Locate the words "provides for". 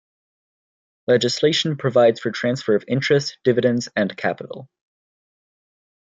1.77-2.31